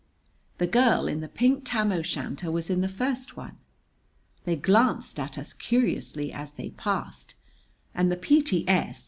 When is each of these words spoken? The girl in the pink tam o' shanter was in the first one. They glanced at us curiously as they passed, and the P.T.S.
The 0.57 0.65
girl 0.65 1.07
in 1.07 1.19
the 1.21 1.27
pink 1.27 1.61
tam 1.63 1.91
o' 1.91 2.01
shanter 2.01 2.49
was 2.51 2.71
in 2.71 2.81
the 2.81 2.89
first 2.89 3.37
one. 3.37 3.59
They 4.45 4.55
glanced 4.55 5.19
at 5.19 5.37
us 5.37 5.53
curiously 5.53 6.33
as 6.33 6.53
they 6.53 6.71
passed, 6.71 7.35
and 7.93 8.11
the 8.11 8.17
P.T.S. 8.17 8.99